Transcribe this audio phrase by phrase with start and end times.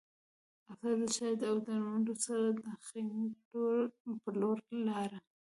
[0.73, 3.25] افسر د چای او درملو سره د خیمې
[4.21, 5.09] په لور لاړ